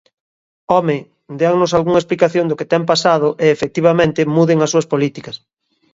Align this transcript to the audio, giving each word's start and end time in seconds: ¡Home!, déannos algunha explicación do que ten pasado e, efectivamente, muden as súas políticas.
¡Home!, 0.73 0.97
déannos 1.39 1.71
algunha 1.73 2.01
explicación 2.03 2.45
do 2.47 2.57
que 2.59 2.69
ten 2.71 2.83
pasado 2.91 3.27
e, 3.43 3.45
efectivamente, 3.55 4.29
muden 4.37 4.57
as 4.65 4.71
súas 4.73 4.89
políticas. 4.93 5.35